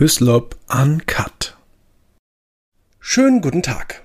[0.00, 1.56] Hyslop Uncut.
[3.00, 4.04] Schönen guten Tag.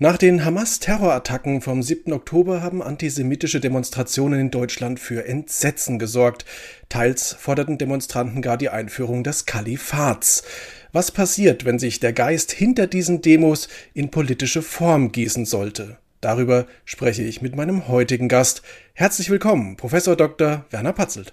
[0.00, 2.12] Nach den Hamas-Terrorattacken vom 7.
[2.12, 6.44] Oktober haben antisemitische Demonstrationen in Deutschland für Entsetzen gesorgt.
[6.88, 10.42] Teils forderten Demonstranten gar die Einführung des Kalifats.
[10.90, 15.98] Was passiert, wenn sich der Geist hinter diesen Demos in politische Form gießen sollte?
[16.20, 18.62] Darüber spreche ich mit meinem heutigen Gast.
[18.92, 20.64] Herzlich willkommen, Professor Dr.
[20.70, 21.32] Werner Patzelt.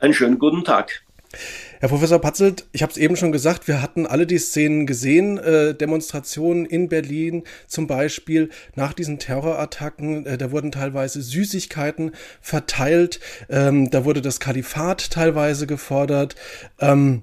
[0.00, 1.04] Einen schönen guten Tag.
[1.82, 5.36] Herr Professor Patzelt, ich habe es eben schon gesagt, wir hatten alle die Szenen gesehen,
[5.38, 13.18] äh, Demonstrationen in Berlin zum Beispiel nach diesen Terrorattacken, äh, da wurden teilweise Süßigkeiten verteilt,
[13.48, 16.36] ähm, da wurde das Kalifat teilweise gefordert.
[16.78, 17.22] Ähm,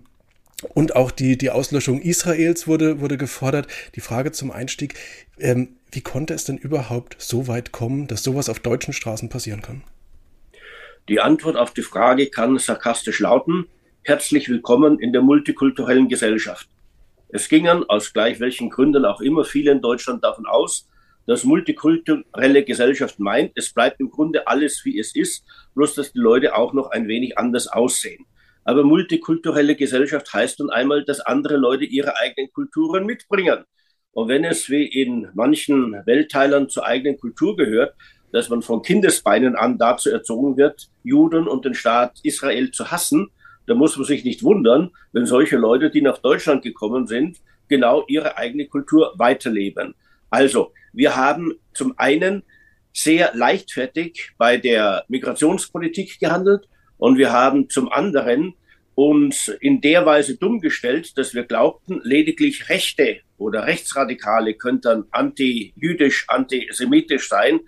[0.74, 3.68] und auch die, die Auslöschung Israels wurde, wurde gefordert.
[3.96, 4.96] Die Frage zum Einstieg,
[5.40, 9.62] ähm, wie konnte es denn überhaupt so weit kommen, dass sowas auf deutschen Straßen passieren
[9.62, 9.84] kann?
[11.08, 13.66] Die Antwort auf die Frage kann sarkastisch lauten,
[14.04, 16.68] herzlich willkommen in der multikulturellen Gesellschaft.
[17.28, 20.88] Es gingen aus gleich welchen Gründen auch immer viele in Deutschland davon aus,
[21.28, 25.44] dass multikulturelle Gesellschaft meint, es bleibt im Grunde alles wie es ist,
[25.76, 28.26] bloß dass die Leute auch noch ein wenig anders aussehen.
[28.64, 33.64] Aber multikulturelle Gesellschaft heißt nun einmal, dass andere Leute ihre eigenen Kulturen mitbringen.
[34.12, 37.94] Und wenn es wie in manchen Weltteilern zur eigenen Kultur gehört,
[38.32, 43.30] dass man von Kindesbeinen an dazu erzogen wird, Juden und den Staat Israel zu hassen,
[43.70, 48.04] da muss man sich nicht wundern, wenn solche Leute, die nach Deutschland gekommen sind, genau
[48.08, 49.94] ihre eigene Kultur weiterleben.
[50.32, 52.42] Also, wir haben zum einen
[52.94, 56.68] sehr leichtfertig bei der Migrationspolitik gehandelt
[56.98, 58.56] und wir haben zum anderen
[58.96, 66.26] uns in der Weise dumm gestellt, dass wir glaubten, lediglich Rechte oder Rechtsradikale könnten anti-jüdisch,
[66.28, 67.60] antisemitisch sein.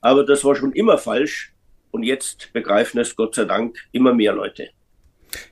[0.00, 1.52] Aber das war schon immer falsch.
[1.90, 4.70] Und jetzt begreifen es Gott sei Dank immer mehr Leute.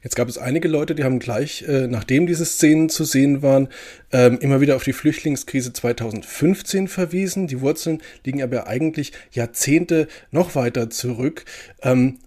[0.03, 3.69] Jetzt gab es einige Leute, die haben gleich, äh, nachdem diese Szenen zu sehen waren,
[4.13, 7.47] ähm, immer wieder auf die Flüchtlingskrise 2015 verwiesen.
[7.47, 11.45] Die Wurzeln liegen aber eigentlich Jahrzehnte noch weiter zurück.
[11.83, 12.19] Ähm,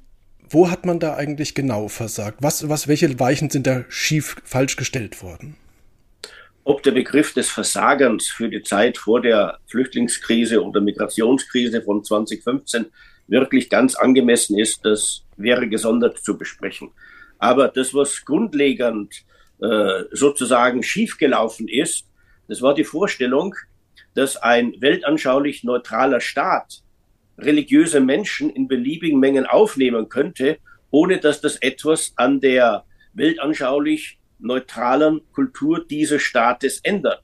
[0.50, 2.39] wo hat man da eigentlich genau versagt?
[2.41, 5.56] Was, was, welche Weichen sind da schief, falsch gestellt worden?
[6.63, 12.85] Ob der Begriff des Versagens für die Zeit vor der Flüchtlingskrise oder Migrationskrise von 2015
[13.28, 16.91] wirklich ganz angemessen ist, das wäre gesondert zu besprechen.
[17.41, 19.25] Aber das, was grundlegend
[19.59, 22.06] äh, sozusagen schiefgelaufen ist,
[22.47, 23.56] das war die Vorstellung,
[24.13, 26.84] dass ein weltanschaulich neutraler Staat
[27.40, 30.59] religiöse Menschen in beliebigen Mengen aufnehmen könnte,
[30.91, 37.24] ohne dass das etwas an der weltanschaulich neutralen Kultur dieses Staates ändert.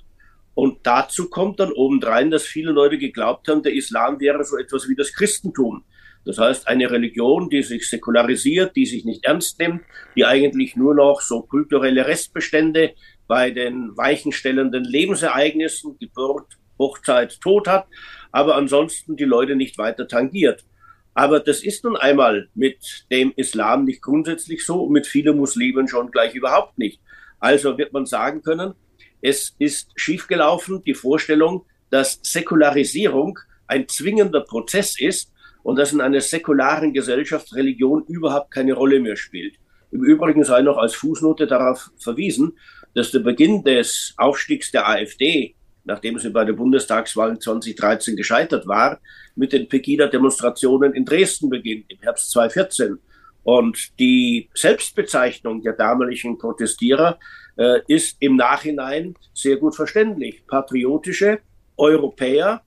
[0.56, 4.90] Und dazu kommt dann obendrein, dass viele Leute geglaubt haben, der Islam wäre so etwas
[4.90, 5.84] wie das Christentum.
[6.28, 9.84] Das heißt, eine Religion, die sich säkularisiert, die sich nicht ernst nimmt,
[10.18, 12.96] die eigentlich nur noch so kulturelle Restbestände
[13.28, 17.88] bei den weichenstellenden Lebensereignissen, Geburt, Hochzeit, Tod hat,
[18.34, 20.66] aber ansonsten die Leute nicht weiter tangiert.
[21.14, 26.12] Aber das ist nun einmal mit dem Islam nicht grundsätzlich so, mit vielen Muslimen schon
[26.12, 27.00] gleich überhaupt nicht.
[27.40, 28.74] Also wird man sagen können,
[29.22, 35.32] es ist schiefgelaufen, die Vorstellung, dass Säkularisierung ein zwingender Prozess ist
[35.68, 39.56] und dass in einer säkularen Gesellschaft Religion überhaupt keine Rolle mehr spielt.
[39.92, 42.58] Im Übrigen sei noch als Fußnote darauf verwiesen,
[42.94, 49.02] dass der Beginn des Aufstiegs der AfD, nachdem sie bei der Bundestagswahl 2013 gescheitert war,
[49.36, 53.00] mit den Pegida-Demonstrationen in Dresden beginnt, im Herbst 2014.
[53.44, 57.20] Und die Selbstbezeichnung der damaligen Protestierer
[57.58, 60.48] äh, ist im Nachhinein sehr gut verständlich.
[60.48, 61.40] Patriotische
[61.76, 62.62] Europäer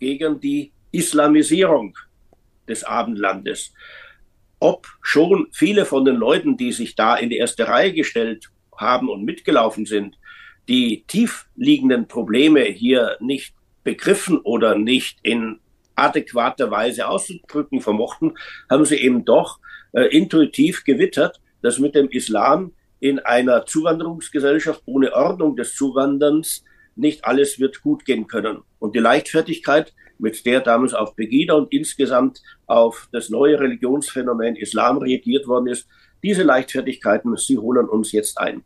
[0.00, 1.94] gegen die Islamisierung
[2.68, 3.72] des Abendlandes.
[4.58, 9.08] Ob schon viele von den Leuten, die sich da in die erste Reihe gestellt haben
[9.08, 10.18] und mitgelaufen sind,
[10.68, 15.58] die tief liegenden Probleme hier nicht begriffen oder nicht in
[15.96, 18.38] adäquater Weise auszudrücken vermochten,
[18.70, 19.58] haben sie eben doch
[19.92, 26.64] äh, intuitiv gewittert, dass mit dem Islam in einer Zuwanderungsgesellschaft ohne Ordnung des Zuwanderns
[26.94, 28.62] nicht alles wird gut gehen können.
[28.78, 29.92] Und die Leichtfertigkeit,
[30.22, 35.86] mit der damals auf Pegida und insgesamt auf das neue Religionsphänomen Islam reagiert worden ist.
[36.22, 38.62] Diese Leichtfertigkeiten, sie holen uns jetzt ein.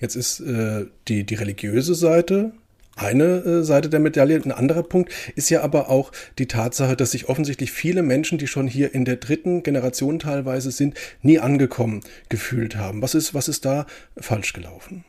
[0.00, 2.52] Jetzt ist äh, die, die religiöse Seite
[2.96, 4.42] eine äh, Seite der Medaille.
[4.44, 8.48] Ein anderer Punkt ist ja aber auch die Tatsache, dass sich offensichtlich viele Menschen, die
[8.48, 13.00] schon hier in der dritten Generation teilweise sind, nie angekommen gefühlt haben.
[13.00, 15.04] Was ist, was ist da falsch gelaufen?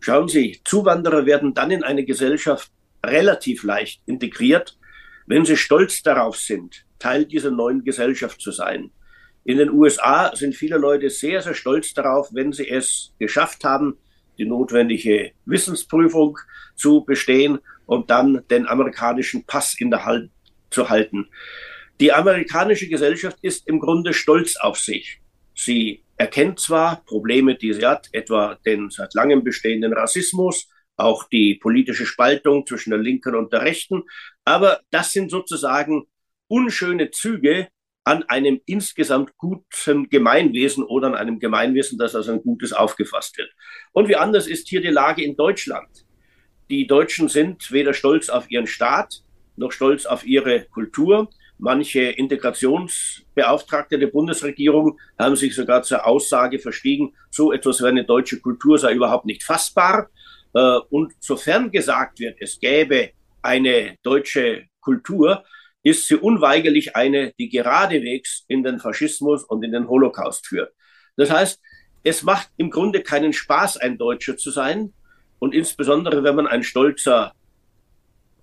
[0.00, 2.70] Schauen Sie, Zuwanderer werden dann in eine Gesellschaft
[3.06, 4.78] relativ leicht integriert,
[5.26, 8.90] wenn sie stolz darauf sind, Teil dieser neuen Gesellschaft zu sein.
[9.44, 13.96] In den USA sind viele Leute sehr, sehr stolz darauf, wenn sie es geschafft haben,
[14.38, 16.38] die notwendige Wissensprüfung
[16.74, 20.30] zu bestehen und dann den amerikanischen Pass in der Hand
[20.70, 21.28] zu halten.
[22.00, 25.20] Die amerikanische Gesellschaft ist im Grunde stolz auf sich.
[25.54, 31.54] Sie erkennt zwar Probleme, die sie hat, etwa den seit langem bestehenden Rassismus, auch die
[31.54, 34.04] politische Spaltung zwischen der Linken und der Rechten,
[34.44, 36.06] aber das sind sozusagen
[36.48, 37.68] unschöne Züge
[38.04, 43.50] an einem insgesamt guten Gemeinwesen oder an einem Gemeinwesen, das als ein gutes aufgefasst wird.
[43.92, 45.88] Und wie anders ist hier die Lage in Deutschland?
[46.70, 49.22] Die Deutschen sind weder stolz auf ihren Staat
[49.56, 51.28] noch stolz auf ihre Kultur.
[51.58, 58.40] Manche Integrationsbeauftragte der Bundesregierung haben sich sogar zur Aussage verstiegen, so etwas wie eine deutsche
[58.40, 60.10] Kultur sei überhaupt nicht fassbar.
[60.56, 63.10] Äh, und sofern gesagt wird, es gäbe
[63.42, 65.44] eine deutsche Kultur,
[65.82, 70.72] ist sie unweigerlich eine, die geradewegs in den Faschismus und in den Holocaust führt.
[71.16, 71.60] Das heißt,
[72.02, 74.94] es macht im Grunde keinen Spaß, ein Deutscher zu sein.
[75.38, 77.32] Und insbesondere, wenn man ein stolzer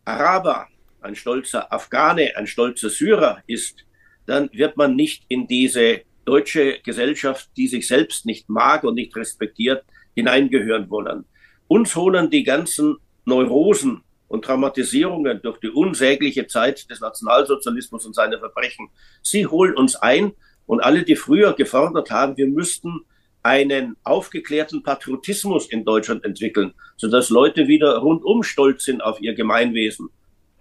[0.06, 0.68] Araber,
[1.02, 3.86] ein stolzer Afghane, ein stolzer Syrer ist,
[4.28, 9.16] dann wird man nicht in diese deutsche Gesellschaft, die sich selbst nicht mag und nicht
[9.16, 9.84] respektiert,
[10.16, 11.26] hineingehören wollen.
[11.68, 18.40] Uns holen die ganzen Neurosen und Traumatisierungen durch die unsägliche Zeit des Nationalsozialismus und seine
[18.40, 18.90] Verbrechen.
[19.22, 20.34] Sie holen uns ein
[20.66, 23.02] und alle, die früher gefordert haben, wir müssten
[23.44, 30.10] einen aufgeklärten Patriotismus in Deutschland entwickeln, sodass Leute wieder rundum stolz sind auf ihr Gemeinwesen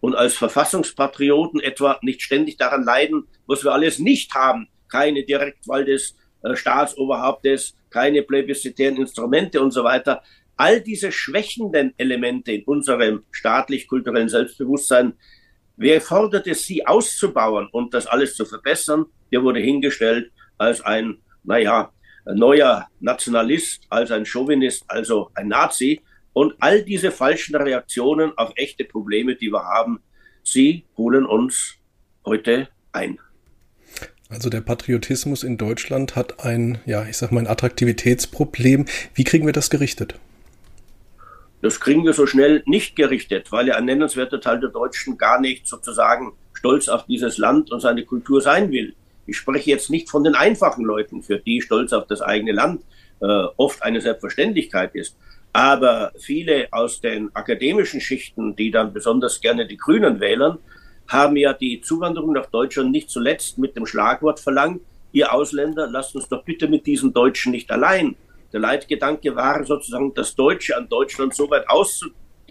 [0.00, 4.68] und als Verfassungspatrioten etwa nicht ständig daran leiden, was wir alles nicht haben.
[4.88, 10.22] Keine Direktwahl des äh, Staatsoberhauptes, keine plebiszitären Instrumente und so weiter.
[10.56, 15.14] All diese schwächenden Elemente in unserem staatlich-kulturellen Selbstbewusstsein,
[15.76, 19.06] wer fordert es, sie auszubauen und das alles zu verbessern?
[19.32, 21.92] Der wurde hingestellt als ein, naja,
[22.24, 26.00] neuer Nationalist, als ein Chauvinist, also ein Nazi.
[26.32, 30.00] Und all diese falschen Reaktionen auf echte Probleme, die wir haben,
[30.42, 31.76] sie holen uns
[32.24, 33.18] heute ein.
[34.28, 38.86] Also der Patriotismus in Deutschland hat ein, ja, ich sag mal, ein Attraktivitätsproblem.
[39.14, 40.14] Wie kriegen wir das gerichtet?
[41.62, 45.40] Das kriegen wir so schnell nicht gerichtet, weil ja ein nennenswerter Teil der Deutschen gar
[45.40, 48.94] nicht sozusagen stolz auf dieses Land und seine Kultur sein will.
[49.26, 52.82] Ich spreche jetzt nicht von den einfachen Leuten, für die Stolz auf das eigene Land
[53.20, 53.26] äh,
[53.56, 55.16] oft eine Selbstverständlichkeit ist.
[55.52, 60.58] Aber viele aus den akademischen Schichten, die dann besonders gerne die Grünen wählen,
[61.06, 64.80] haben ja die Zuwanderung nach Deutschland nicht zuletzt mit dem Schlagwort verlangt,
[65.12, 68.16] ihr Ausländer, lasst uns doch bitte mit diesen Deutschen nicht allein.
[68.52, 71.64] Der Leitgedanke war sozusagen, das Deutsche an Deutschland so weit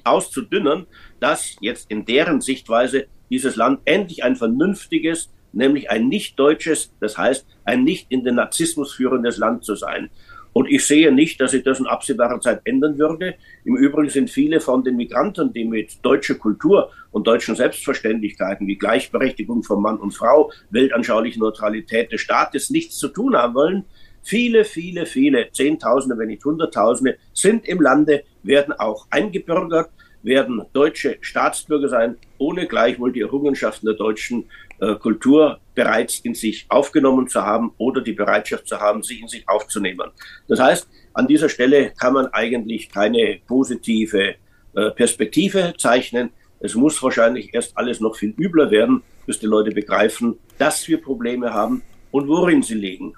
[0.04, 0.88] auszudünnen,
[1.20, 7.18] dass jetzt in deren Sichtweise dieses Land endlich ein vernünftiges, nämlich ein nicht deutsches, das
[7.18, 10.10] heißt ein nicht in den Narzissmus führendes Land zu sein.
[10.54, 13.36] Und ich sehe nicht, dass sich das in absehbarer Zeit ändern würde.
[13.64, 18.78] Im Übrigen sind viele von den Migranten, die mit deutscher Kultur und deutschen Selbstverständlichkeiten wie
[18.78, 23.86] Gleichberechtigung von Mann und Frau, weltanschauliche Neutralität des Staates nichts zu tun haben wollen,
[24.24, 29.90] viele, viele, viele, Zehntausende, wenn nicht Hunderttausende, sind im Lande, werden auch eingebürgert,
[30.24, 34.46] werden deutsche Staatsbürger sein, ohne gleichwohl die Errungenschaften der deutschen
[34.80, 39.28] äh, Kultur bereits in sich aufgenommen zu haben oder die Bereitschaft zu haben, sie in
[39.28, 40.12] sich aufzunehmen.
[40.48, 44.36] Das heißt, an dieser Stelle kann man eigentlich keine positive
[44.74, 46.30] äh, Perspektive zeichnen.
[46.60, 51.02] Es muss wahrscheinlich erst alles noch viel übler werden, bis die Leute begreifen, dass wir
[51.02, 53.14] Probleme haben und worin sie liegen.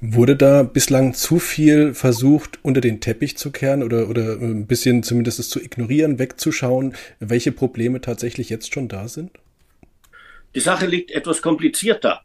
[0.00, 5.02] Wurde da bislang zu viel versucht, unter den Teppich zu kehren oder, oder ein bisschen
[5.02, 9.30] zumindest zu ignorieren, wegzuschauen, welche Probleme tatsächlich jetzt schon da sind?
[10.54, 12.20] Die Sache liegt etwas komplizierter.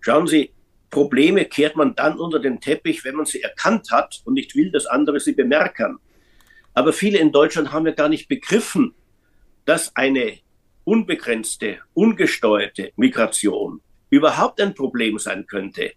[0.00, 0.50] Schauen Sie,
[0.90, 4.70] Probleme kehrt man dann unter den Teppich, wenn man sie erkannt hat und nicht will,
[4.72, 5.98] dass andere sie bemerken.
[6.74, 8.94] Aber viele in Deutschland haben ja gar nicht begriffen,
[9.64, 10.38] dass eine
[10.84, 13.80] unbegrenzte, ungesteuerte Migration
[14.10, 15.92] überhaupt ein Problem sein könnte.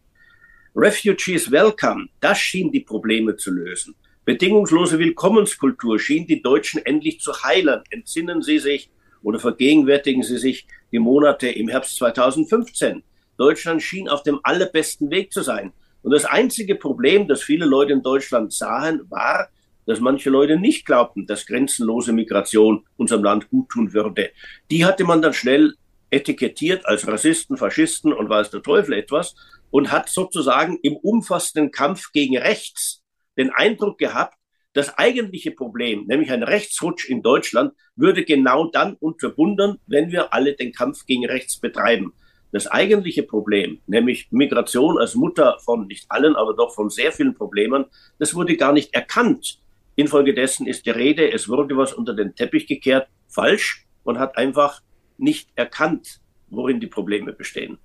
[0.76, 3.94] Refugees Welcome, das schien die Probleme zu lösen.
[4.26, 7.82] Bedingungslose Willkommenskultur schien die Deutschen endlich zu heilen.
[7.92, 8.90] Entsinnen Sie sich
[9.22, 13.04] oder vergegenwärtigen Sie sich die Monate im Herbst 2015.
[13.38, 15.74] Deutschland schien auf dem allerbesten Weg zu sein.
[16.02, 19.50] Und das einzige Problem, das viele Leute in Deutschland sahen, war,
[19.86, 24.32] dass manche Leute nicht glaubten, dass grenzenlose Migration unserem Land guttun würde.
[24.72, 25.76] Die hatte man dann schnell
[26.10, 29.36] etikettiert als Rassisten, Faschisten und weiß der Teufel etwas
[29.74, 33.02] und hat sozusagen im umfassenden Kampf gegen rechts
[33.40, 34.38] den Eindruck gehabt,
[34.74, 40.54] das eigentliche Problem, nämlich ein Rechtsrutsch in Deutschland, würde genau dann unterbunden, wenn wir alle
[40.54, 42.14] den Kampf gegen rechts betreiben.
[42.52, 47.34] das eigentliche Problem, nämlich Migration als Mutter von nicht allen, aber doch von sehr vielen
[47.34, 47.86] Problemen,
[48.20, 49.60] das wurde gar nicht erkannt.
[49.96, 54.84] Infolgedessen ist die Rede, es wurde was unter den Teppich gekehrt, falsch und hat einfach
[55.18, 57.80] nicht erkannt, worin die Probleme bestehen.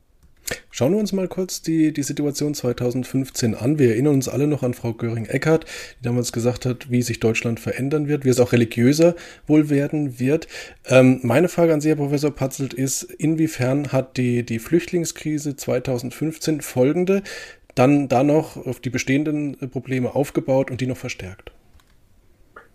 [0.71, 3.79] Schauen wir uns mal kurz die, die Situation 2015 an.
[3.79, 5.65] Wir erinnern uns alle noch an Frau Göring-Eckardt,
[5.99, 10.21] die damals gesagt hat, wie sich Deutschland verändern wird, wie es auch religiöser wohl werden
[10.21, 10.47] wird.
[10.87, 16.61] Ähm, meine Frage an Sie, Herr Professor Patzelt, ist, inwiefern hat die, die Flüchtlingskrise 2015
[16.61, 17.23] folgende
[17.75, 21.53] dann da noch auf die bestehenden Probleme aufgebaut und die noch verstärkt?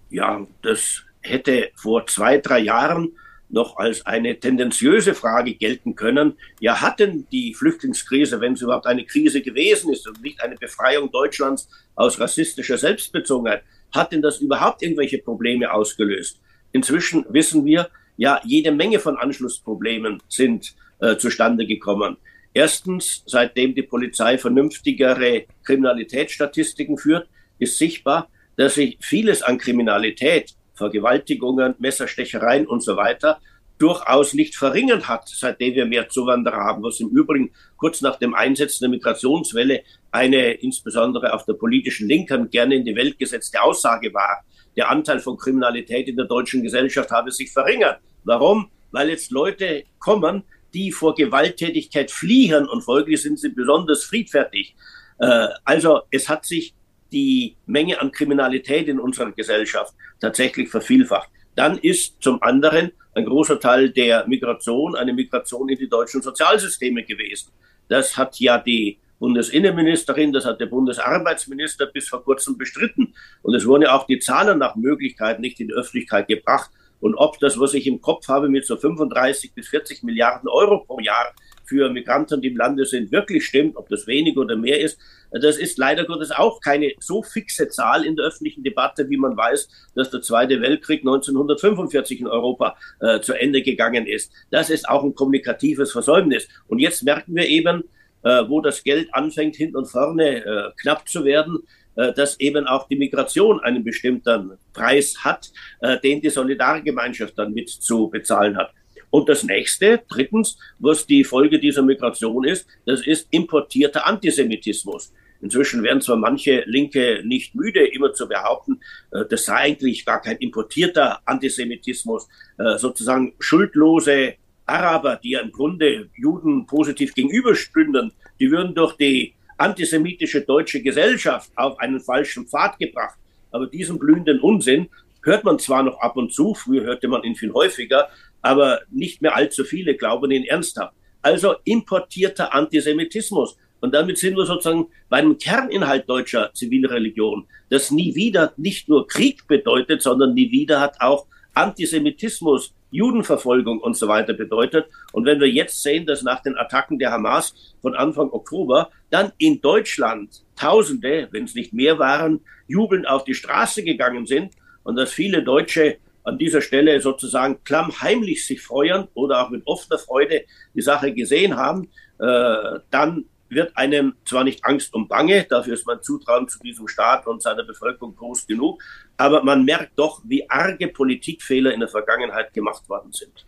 [0.09, 3.13] Ja, das hätte vor zwei, drei Jahren
[3.53, 6.33] noch als eine tendenziöse Frage gelten können.
[6.59, 11.11] Ja, hatten die Flüchtlingskrise, wenn es überhaupt eine Krise gewesen ist und nicht eine Befreiung
[11.11, 16.41] Deutschlands aus rassistischer Selbstbezogenheit, hat denn das überhaupt irgendwelche Probleme ausgelöst?
[16.71, 22.17] Inzwischen wissen wir, ja, jede Menge von Anschlussproblemen sind äh, zustande gekommen.
[22.55, 27.27] Erstens, seitdem die Polizei vernünftigere Kriminalitätsstatistiken führt,
[27.59, 33.39] ist sichtbar, dass sich vieles an Kriminalität Vergewaltigungen, Messerstechereien und so weiter
[33.77, 38.33] durchaus nicht verringert hat, seitdem wir mehr Zuwanderer haben, was im Übrigen kurz nach dem
[38.33, 44.13] Einsetzen der Migrationswelle eine insbesondere auf der politischen Linken gerne in die Welt gesetzte Aussage
[44.13, 44.43] war.
[44.77, 47.99] Der Anteil von Kriminalität in der deutschen Gesellschaft habe sich verringert.
[48.23, 48.69] Warum?
[48.91, 54.75] Weil jetzt Leute kommen, die vor Gewalttätigkeit fliehen und folglich sind sie besonders friedfertig.
[55.19, 56.73] Äh, also es hat sich
[57.13, 61.29] die Menge an Kriminalität in unserer Gesellschaft tatsächlich vervielfacht.
[61.55, 67.03] Dann ist zum anderen ein großer Teil der Migration eine Migration in die deutschen Sozialsysteme
[67.03, 67.51] gewesen.
[67.87, 73.13] Das hat ja die Bundesinnenministerin, das hat der Bundesarbeitsminister bis vor kurzem bestritten.
[73.41, 76.71] Und es wurden ja auch die Zahlen nach Möglichkeit nicht in die Öffentlichkeit gebracht.
[76.99, 80.79] Und ob das, was ich im Kopf habe, mit so 35 bis 40 Milliarden Euro
[80.79, 81.33] pro Jahr
[81.73, 84.99] für Migranten, die im Lande sind, wirklich stimmt, ob das wenig oder mehr ist,
[85.31, 89.35] das ist leider Gottes auch keine so fixe Zahl in der öffentlichen Debatte, wie man
[89.35, 94.31] weiß, dass der Zweite Weltkrieg 1945 in Europa äh, zu Ende gegangen ist.
[94.51, 96.47] Das ist auch ein kommunikatives Versäumnis.
[96.67, 97.85] Und jetzt merken wir eben,
[98.21, 101.63] äh, wo das Geld anfängt, hinten und vorne äh, knapp zu werden,
[101.95, 105.51] äh, dass eben auch die Migration einen bestimmten Preis hat,
[105.81, 108.71] äh, den die Solidargemeinschaft dann mit zu bezahlen hat.
[109.13, 115.13] Und das nächste, drittens, was die Folge dieser Migration ist, das ist importierter Antisemitismus.
[115.39, 120.19] Inzwischen werden zwar manche Linke nicht müde, immer zu behaupten, äh, das sei eigentlich gar
[120.19, 122.27] kein importierter Antisemitismus,
[122.57, 124.33] äh, sozusagen schuldlose
[124.65, 131.51] Araber, die ja im Grunde Juden positiv gegenüberstünden, die würden durch die antisemitische deutsche Gesellschaft
[131.55, 133.19] auf einen falschen Pfad gebracht.
[133.51, 134.89] Aber diesen blühenden Unsinn
[135.21, 138.09] hört man zwar noch ab und zu, früher hörte man ihn viel häufiger,
[138.43, 140.93] aber nicht mehr allzu viele glauben ihn ernsthaft.
[141.23, 143.57] Also importierter Antisemitismus.
[143.79, 149.07] Und damit sind wir sozusagen bei einem Kerninhalt deutscher Zivilreligion, das nie wieder nicht nur
[149.07, 154.85] Krieg bedeutet, sondern nie wieder hat auch Antisemitismus, Judenverfolgung und so weiter bedeutet.
[155.11, 159.31] Und wenn wir jetzt sehen, dass nach den Attacken der Hamas von Anfang Oktober dann
[159.37, 164.95] in Deutschland Tausende, wenn es nicht mehr waren, jubelnd auf die Straße gegangen sind und
[164.95, 170.43] dass viele Deutsche an dieser Stelle sozusagen klammheimlich sich freuen oder auch mit offener Freude
[170.73, 171.89] die Sache gesehen haben,
[172.19, 176.87] äh, dann wird einem zwar nicht Angst und Bange, dafür ist mein Zutrauen zu diesem
[176.87, 178.81] Staat und seiner Bevölkerung groß genug,
[179.17, 183.45] aber man merkt doch, wie arge Politikfehler in der Vergangenheit gemacht worden sind.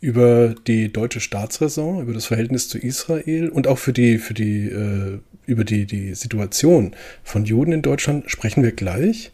[0.00, 4.68] Über die deutsche Staatsräson, über das Verhältnis zu Israel und auch für die, für die,
[4.68, 9.30] äh, über die, die Situation von Juden in Deutschland sprechen wir gleich.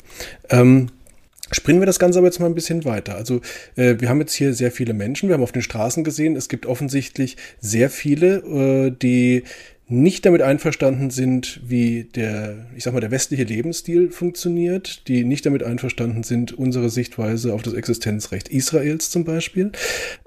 [0.48, 0.90] Ähm,
[1.52, 3.14] Springen wir das Ganze aber jetzt mal ein bisschen weiter.
[3.14, 3.40] Also
[3.76, 6.48] äh, wir haben jetzt hier sehr viele Menschen, wir haben auf den Straßen gesehen, es
[6.48, 9.44] gibt offensichtlich sehr viele, äh, die
[9.88, 15.44] nicht damit einverstanden sind, wie der, ich sag mal, der westliche Lebensstil funktioniert, die nicht
[15.44, 19.72] damit einverstanden sind, unsere Sichtweise auf das Existenzrecht Israels zum Beispiel.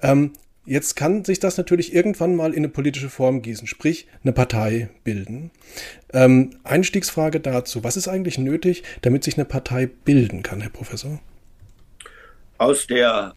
[0.03, 0.33] Ähm,
[0.65, 4.89] Jetzt kann sich das natürlich irgendwann mal in eine politische Form gießen, sprich eine Partei
[5.03, 5.51] bilden.
[6.11, 11.19] Ähm, Einstiegsfrage dazu, was ist eigentlich nötig, damit sich eine Partei bilden kann, Herr Professor?
[12.57, 13.35] Aus der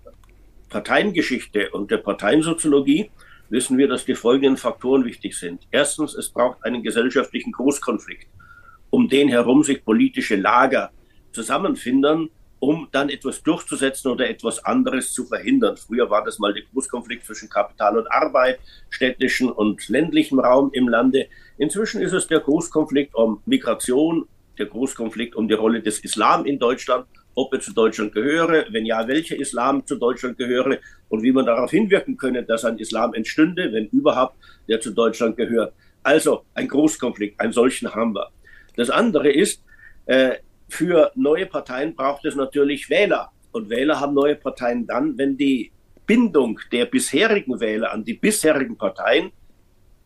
[0.70, 3.10] Parteiengeschichte und der Parteiensoziologie
[3.50, 5.66] wissen wir, dass die folgenden Faktoren wichtig sind.
[5.70, 8.26] Erstens, es braucht einen gesellschaftlichen Großkonflikt,
[8.88, 10.92] um den herum sich politische Lager
[11.32, 15.76] zusammenfinden um dann etwas durchzusetzen oder etwas anderes zu verhindern.
[15.76, 18.58] Früher war das mal der Großkonflikt zwischen Kapital und Arbeit,
[18.90, 21.28] städtischen und ländlichem Raum im Lande.
[21.56, 24.26] Inzwischen ist es der Großkonflikt um Migration,
[24.58, 28.84] der Großkonflikt um die Rolle des Islam in Deutschland, ob er zu Deutschland gehöre, wenn
[28.84, 33.14] ja, welcher Islam zu Deutschland gehöre und wie man darauf hinwirken könne, dass ein Islam
[33.14, 34.34] entstünde, wenn überhaupt,
[34.68, 35.72] der zu Deutschland gehört.
[36.02, 38.30] Also ein Großkonflikt, einen solchen haben wir.
[38.76, 39.62] Das andere ist,
[40.06, 40.36] äh,
[40.68, 43.32] für neue Parteien braucht es natürlich Wähler.
[43.52, 45.72] Und Wähler haben neue Parteien dann, wenn die
[46.06, 49.32] Bindung der bisherigen Wähler an die bisherigen Parteien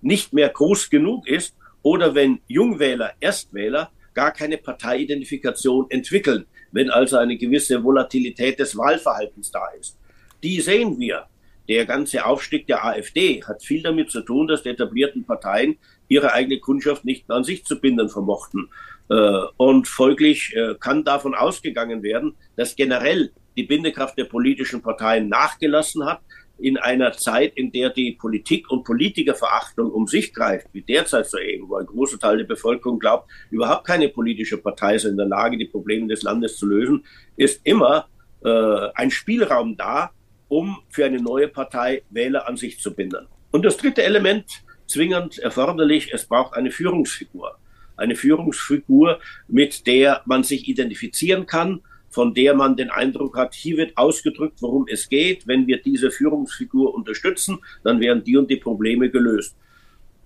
[0.00, 7.16] nicht mehr groß genug ist oder wenn Jungwähler, Erstwähler gar keine Parteiidentifikation entwickeln, wenn also
[7.16, 9.98] eine gewisse Volatilität des Wahlverhaltens da ist.
[10.42, 11.26] Die sehen wir.
[11.68, 15.78] Der ganze Aufstieg der AfD hat viel damit zu tun, dass die etablierten Parteien
[16.08, 18.68] ihre eigene Kundschaft nicht mehr an sich zu binden vermochten.
[19.08, 19.14] Äh,
[19.56, 26.04] und folglich äh, kann davon ausgegangen werden, dass generell die Bindekraft der politischen Parteien nachgelassen
[26.04, 26.20] hat,
[26.58, 31.38] in einer Zeit, in der die Politik und Politikerverachtung um sich greift, wie derzeit so
[31.38, 35.26] eben, wo ein großer Teil der Bevölkerung glaubt, überhaupt keine politische Partei ist in der
[35.26, 37.04] Lage, die Probleme des Landes zu lösen,
[37.36, 38.06] ist immer
[38.44, 40.10] äh, ein Spielraum da,
[40.48, 43.26] um für eine neue Partei Wähler an sich zu binden.
[43.50, 47.56] Und das dritte Element, zwingend erforderlich, es braucht eine Führungsfigur.
[47.96, 53.78] Eine Führungsfigur, mit der man sich identifizieren kann, von der man den Eindruck hat, hier
[53.78, 55.46] wird ausgedrückt, worum es geht.
[55.46, 59.56] Wenn wir diese Führungsfigur unterstützen, dann werden die und die Probleme gelöst.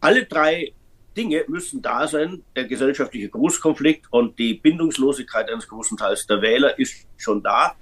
[0.01, 0.73] Alle drei
[1.17, 2.43] Dinge müssen da sein.
[2.55, 7.77] Der gesellschaftliche Großkonflikt und die Bindungslosigkeit eines großen Teils der Wähler ist schon da.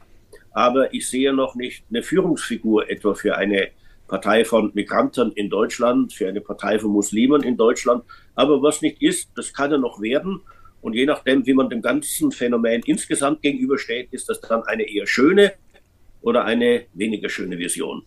[0.53, 3.71] Aber ich sehe noch nicht eine Führungsfigur etwa für eine
[4.07, 8.05] Partei von Migranten in Deutschland, für eine Partei von Muslimen in Deutschland.
[8.35, 10.41] Aber was nicht ist, das kann ja noch werden.
[10.81, 15.07] Und je nachdem, wie man dem ganzen Phänomen insgesamt gegenübersteht, ist das dann eine eher
[15.07, 15.53] schöne
[16.21, 18.03] oder eine weniger schöne Vision.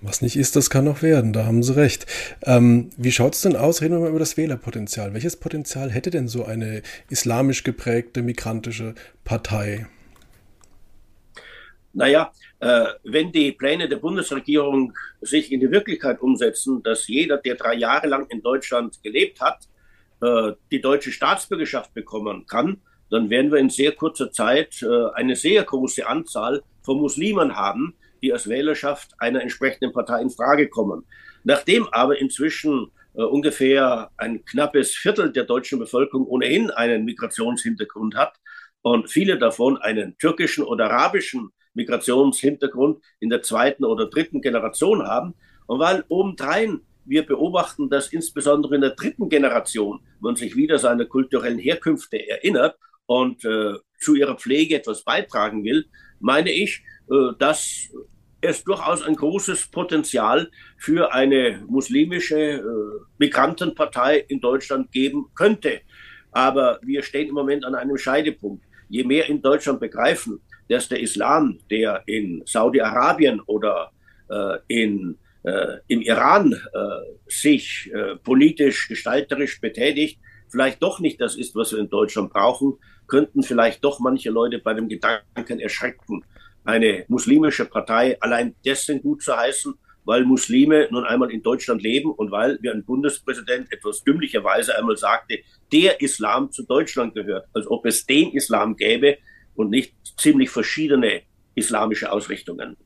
[0.00, 2.06] Was nicht ist, das kann noch werden, da haben Sie recht.
[2.44, 3.82] Ähm, wie schaut es denn aus?
[3.82, 5.14] Reden wir mal über das Wählerpotenzial.
[5.14, 8.94] Welches Potenzial hätte denn so eine islamisch geprägte migrantische
[9.24, 9.86] Partei?
[11.96, 17.54] Naja, äh, wenn die Pläne der Bundesregierung sich in die Wirklichkeit umsetzen, dass jeder, der
[17.54, 19.66] drei Jahre lang in Deutschland gelebt hat,
[20.20, 25.36] äh, die deutsche Staatsbürgerschaft bekommen kann, dann werden wir in sehr kurzer Zeit äh, eine
[25.36, 31.06] sehr große Anzahl von Muslimen haben, die als Wählerschaft einer entsprechenden Partei in Frage kommen.
[31.44, 38.34] Nachdem aber inzwischen äh, ungefähr ein knappes Viertel der deutschen Bevölkerung ohnehin einen Migrationshintergrund hat
[38.82, 45.34] und viele davon einen türkischen oder arabischen Migrationshintergrund in der zweiten oder dritten Generation haben,
[45.66, 51.06] und weil obendrein wir beobachten, dass insbesondere in der dritten Generation man sich wieder seiner
[51.06, 55.86] kulturellen Herkünfte erinnert und äh, zu ihrer Pflege etwas beitragen will,
[56.18, 57.88] meine ich, äh, dass
[58.40, 62.62] es durchaus ein großes Potenzial für eine muslimische äh,
[63.18, 65.80] Migrantenpartei in Deutschland geben könnte.
[66.32, 68.64] Aber wir stehen im Moment an einem Scheidepunkt.
[68.88, 73.92] Je mehr in Deutschland begreifen, dass der Islam, der in Saudi-Arabien oder
[74.28, 76.58] äh, in äh, im Iran äh,
[77.28, 82.74] sich äh, politisch, gestalterisch betätigt, vielleicht doch nicht das ist, was wir in Deutschland brauchen,
[83.06, 86.24] könnten vielleicht doch manche Leute bei dem Gedanken erschrecken,
[86.64, 89.74] eine muslimische Partei allein dessen gut zu heißen,
[90.04, 94.96] weil Muslime nun einmal in Deutschland leben und weil, wie ein Bundespräsident etwas dümmlicherweise einmal
[94.96, 95.38] sagte,
[95.72, 99.18] der Islam zu Deutschland gehört, als ob es den Islam gäbe
[99.56, 101.22] und nicht ziemlich verschiedene
[101.54, 102.76] islamische Ausrichtungen.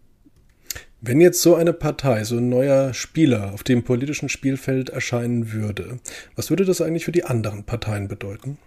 [1.02, 5.98] Wenn jetzt so eine Partei, so ein neuer Spieler auf dem politischen Spielfeld erscheinen würde,
[6.36, 8.58] was würde das eigentlich für die anderen Parteien bedeuten?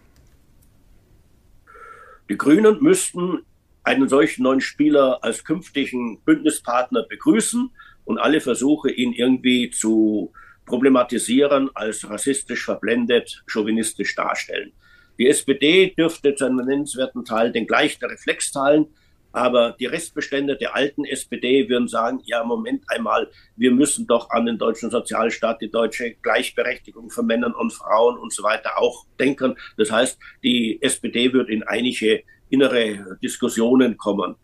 [2.29, 3.43] Die Grünen müssten
[3.83, 7.69] einen solchen neuen Spieler als künftigen Bündnispartner begrüßen
[8.05, 10.31] und alle Versuche, ihn irgendwie zu
[10.65, 14.71] problematisieren, als rassistisch verblendet, chauvinistisch darstellen.
[15.17, 18.87] Die SPD dürfte zu einem nennenswerten Teil den gleichen Reflex teilen,
[19.33, 24.45] aber die Restbestände der alten SPD würden sagen, ja, Moment einmal, wir müssen doch an
[24.45, 29.55] den deutschen Sozialstaat, die deutsche Gleichberechtigung von Männern und Frauen und so weiter auch denken.
[29.75, 34.35] Das heißt, die SPD wird in einige innere Diskussionen kommen.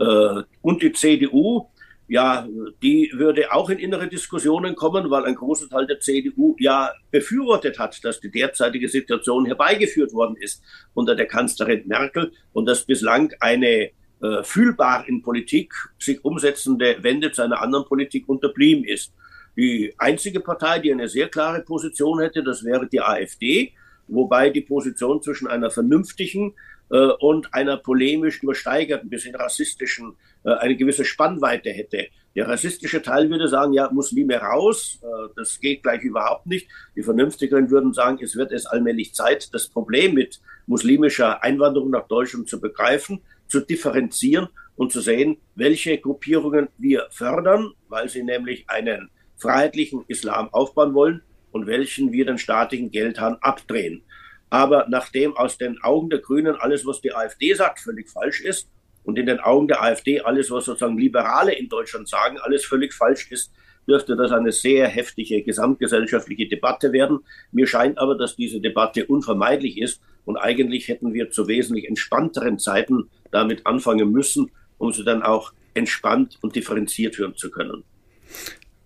[0.00, 1.68] Äh, und die CDU,
[2.08, 2.48] ja,
[2.82, 7.78] die würde auch in innere Diskussionen kommen, weil ein großer Teil der CDU ja befürwortet
[7.78, 10.62] hat, dass die derzeitige Situation herbeigeführt worden ist
[10.94, 13.90] unter der Kanzlerin Merkel und dass bislang eine
[14.20, 19.12] äh, fühlbar in Politik sich umsetzende Wende zu einer anderen Politik unterblieben ist.
[19.56, 23.74] Die einzige Partei, die eine sehr klare Position hätte, das wäre die AfD,
[24.06, 26.54] wobei die Position zwischen einer vernünftigen
[26.90, 32.08] äh, und einer polemisch übersteigerten, bis hin rassistischen, eine gewisse Spannweite hätte.
[32.36, 36.68] Der rassistische Teil würde sagen, ja, Muslime raus, äh, das geht gleich überhaupt nicht.
[36.94, 42.06] Die Vernünftigeren würden sagen, es wird es allmählich Zeit, das Problem mit muslimischer Einwanderung nach
[42.06, 48.70] Deutschland zu begreifen, zu differenzieren und zu sehen, welche Gruppierungen wir fördern, weil sie nämlich
[48.70, 54.02] einen freiheitlichen Islam aufbauen wollen und welchen wir den staatlichen Geldhahn abdrehen.
[54.50, 58.68] Aber nachdem aus den Augen der Grünen alles, was die AfD sagt, völlig falsch ist
[59.08, 62.92] und in den Augen der AfD alles, was sozusagen Liberale in Deutschland sagen, alles völlig
[62.92, 63.50] falsch ist,
[63.88, 67.20] dürfte das eine sehr heftige gesamtgesellschaftliche Debatte werden.
[67.50, 72.58] Mir scheint aber, dass diese Debatte unvermeidlich ist und eigentlich hätten wir zu wesentlich entspannteren
[72.58, 77.84] Zeiten damit anfangen müssen, um sie dann auch entspannt und differenziert führen zu können.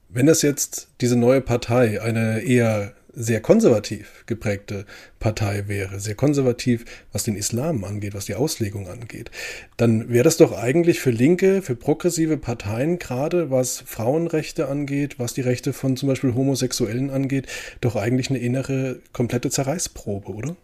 [0.08, 4.86] Wenn das jetzt diese neue Partei eine eher sehr konservativ geprägte
[5.20, 9.30] Partei wäre, sehr konservativ, was den Islam angeht, was die Auslegung angeht,
[9.76, 15.34] dann wäre das doch eigentlich für linke, für progressive Parteien, gerade was Frauenrechte angeht, was
[15.34, 17.46] die Rechte von zum Beispiel Homosexuellen angeht,
[17.80, 20.56] doch eigentlich eine innere, komplette Zerreißprobe, oder?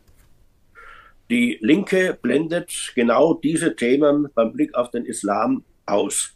[1.31, 6.35] Die Linke blendet genau diese Themen beim Blick auf den Islam aus.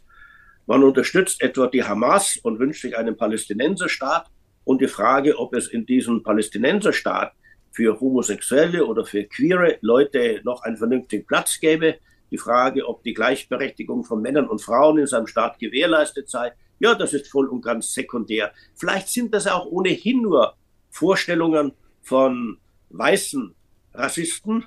[0.67, 4.27] Man unterstützt etwa die Hamas und wünscht sich einen Palästinenserstaat
[4.63, 7.33] und die Frage, ob es in diesem Palästinenserstaat
[7.71, 11.97] für Homosexuelle oder für queere Leute noch einen vernünftigen Platz gäbe.
[12.31, 16.53] Die Frage, ob die Gleichberechtigung von Männern und Frauen in seinem Staat gewährleistet sei.
[16.79, 18.51] Ja, das ist voll und ganz sekundär.
[18.75, 20.55] Vielleicht sind das auch ohnehin nur
[20.89, 22.57] Vorstellungen von
[22.89, 23.55] weißen
[23.93, 24.65] Rassisten,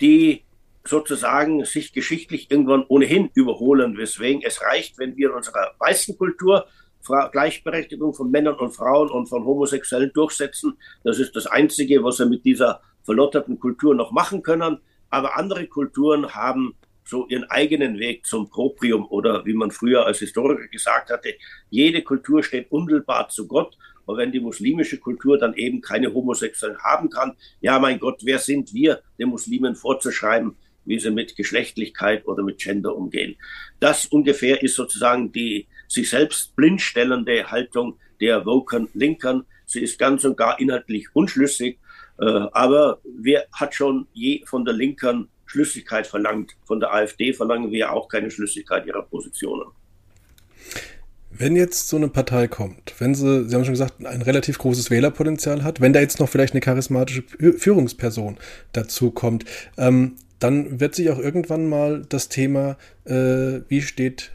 [0.00, 0.44] die
[0.84, 6.66] sozusagen sich geschichtlich irgendwann ohnehin überholen, weswegen es reicht, wenn wir in unserer weißen Kultur
[7.04, 10.76] Gleichberechtigung von Männern und Frauen und von Homosexuellen durchsetzen.
[11.04, 14.78] Das ist das Einzige, was wir mit dieser verlotterten Kultur noch machen können.
[15.08, 20.20] Aber andere Kulturen haben so ihren eigenen Weg zum Proprium oder wie man früher als
[20.20, 21.34] Historiker gesagt hatte,
[21.68, 23.76] jede Kultur steht unmittelbar zu Gott.
[24.06, 28.38] Und wenn die muslimische Kultur dann eben keine Homosexuellen haben kann, ja mein Gott, wer
[28.38, 33.36] sind wir, den Muslimen vorzuschreiben, wie sie mit Geschlechtlichkeit oder mit Gender umgehen.
[33.78, 39.44] Das ungefähr ist sozusagen die sich selbst blindstellende Haltung der Woken Linken.
[39.66, 41.78] Sie ist ganz und gar inhaltlich unschlüssig.
[42.18, 46.56] Äh, aber wer hat schon je von der Linken Schlüssigkeit verlangt?
[46.64, 49.66] Von der AfD verlangen wir auch keine Schlüssigkeit ihrer Positionen.
[51.32, 54.90] Wenn jetzt so eine Partei kommt, wenn sie, Sie haben schon gesagt, ein relativ großes
[54.90, 58.36] Wählerpotenzial hat, wenn da jetzt noch vielleicht eine charismatische Führungsperson
[58.72, 59.44] dazu kommt,
[59.76, 64.32] ähm, dann wird sich auch irgendwann mal das Thema, äh, wie steht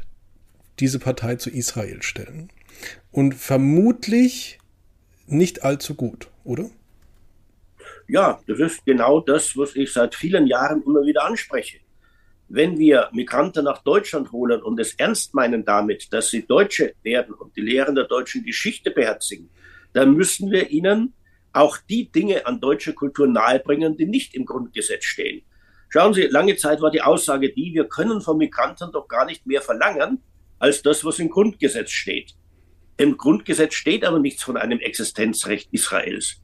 [0.80, 2.50] diese Partei zu Israel stellen.
[3.12, 4.60] Und vermutlich
[5.28, 6.70] nicht allzu gut, oder?
[8.08, 11.80] Ja, das ist genau das, was ich seit vielen Jahren immer wieder anspreche.
[12.48, 17.34] Wenn wir Migranten nach Deutschland holen und es ernst meinen damit, dass sie Deutsche werden
[17.34, 19.50] und die Lehren der deutschen Geschichte beherzigen,
[19.94, 21.14] dann müssen wir ihnen
[21.54, 25.42] auch die Dinge an deutscher Kultur nahebringen, die nicht im Grundgesetz stehen.
[25.90, 29.48] Schauen Sie, lange Zeit war die Aussage die, wir können von Migranten doch gar nicht
[29.48, 30.22] mehr verlangen,
[30.60, 32.34] als das, was im Grundgesetz steht.
[32.98, 36.42] Im Grundgesetz steht aber nichts von einem Existenzrecht Israels.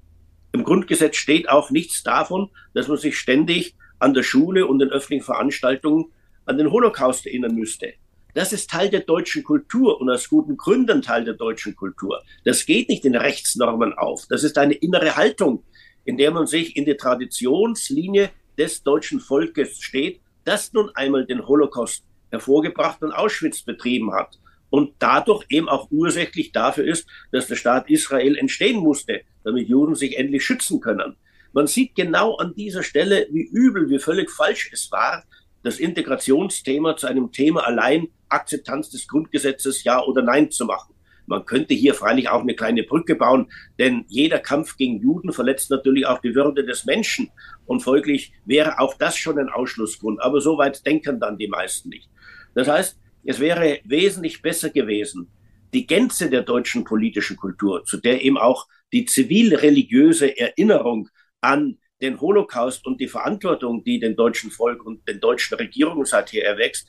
[0.51, 4.89] Im Grundgesetz steht auch nichts davon, dass man sich ständig an der Schule und in
[4.89, 6.11] öffentlichen Veranstaltungen
[6.45, 7.93] an den Holocaust erinnern müsste.
[8.33, 12.21] Das ist Teil der deutschen Kultur und aus guten Gründen Teil der deutschen Kultur.
[12.45, 14.25] Das geht nicht in Rechtsnormen auf.
[14.29, 15.63] Das ist eine innere Haltung,
[16.05, 21.45] in der man sich in die Traditionslinie des deutschen Volkes steht, das nun einmal den
[21.45, 24.39] Holocaust hervorgebracht und Auschwitz betrieben hat
[24.69, 29.95] und dadurch eben auch ursächlich dafür ist, dass der Staat Israel entstehen musste, damit Juden
[29.95, 31.15] sich endlich schützen können.
[31.53, 35.23] Man sieht genau an dieser Stelle, wie übel, wie völlig falsch es war,
[35.63, 40.95] das Integrationsthema zu einem Thema allein Akzeptanz des Grundgesetzes ja oder nein zu machen.
[41.27, 45.69] Man könnte hier freilich auch eine kleine Brücke bauen, denn jeder Kampf gegen Juden verletzt
[45.69, 47.29] natürlich auch die Würde des Menschen.
[47.65, 50.21] Und folglich wäre auch das schon ein Ausschlussgrund.
[50.21, 52.09] Aber so weit denken dann die meisten nicht.
[52.53, 55.31] Das heißt, es wäre wesentlich besser gewesen,
[55.73, 61.09] die Gänze der deutschen politischen Kultur, zu der eben auch die zivilreligiöse Erinnerung
[61.39, 66.45] an den Holocaust und die Verantwortung, die den deutschen Volk und den deutschen Regierungen seither
[66.45, 66.87] erwächst,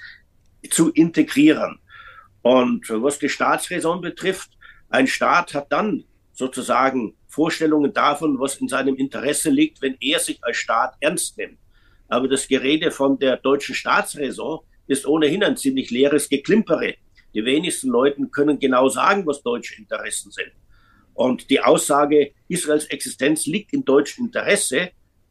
[0.71, 1.79] zu integrieren.
[2.41, 4.51] Und was die Staatsräson betrifft,
[4.89, 10.43] ein Staat hat dann sozusagen Vorstellungen davon, was in seinem Interesse liegt, wenn er sich
[10.43, 11.59] als Staat ernst nimmt.
[12.09, 16.95] Aber das Gerede von der deutschen Staatsräson ist ohnehin ein ziemlich leeres Geklimpere.
[17.35, 20.53] Die wenigsten Leute können genau sagen, was deutsche Interessen sind.
[21.15, 24.91] Und die Aussage, Israels Existenz liegt im deutschen Interesse,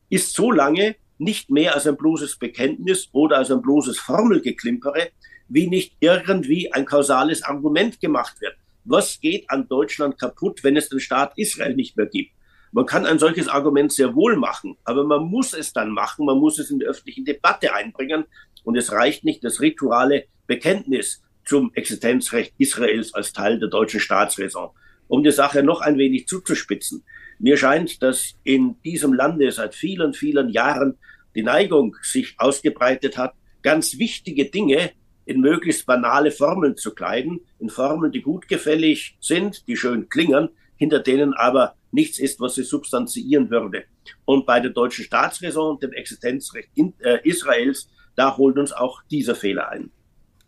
[0.10, 5.10] ist so lange nicht mehr als ein bloßes Bekenntnis oder als ein bloßes Formelgeklimpere,
[5.48, 8.56] wie nicht irgendwie ein kausales Argument gemacht wird.
[8.84, 12.32] Was geht an Deutschland kaputt, wenn es den Staat Israel nicht mehr gibt?
[12.74, 16.38] Man kann ein solches Argument sehr wohl machen, aber man muss es dann machen, man
[16.38, 18.24] muss es in die öffentliche Debatte einbringen
[18.64, 24.70] und es reicht nicht das rituale Bekenntnis zum Existenzrecht Israels als Teil der deutschen Staatsräson.
[25.08, 27.04] Um die Sache noch ein wenig zuzuspitzen.
[27.40, 30.98] Mir scheint, dass in diesem Lande seit vielen, vielen Jahren
[31.36, 34.92] die Neigung sich ausgebreitet hat, ganz wichtige Dinge
[35.26, 40.50] in möglichst banale Formeln zu kleiden, in Formeln, die gut gefällig sind, die schön klingen,
[40.78, 43.84] hinter denen aber nichts ist, was sie substanziieren würde.
[44.25, 49.36] Und bei der deutschen Staatsräson und dem Existenzrecht äh, Israels, da holt uns auch dieser
[49.36, 49.91] Fehler ein.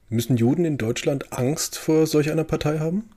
[0.10, 3.10] Müssen Juden in Deutschland Angst vor solch einer Partei haben?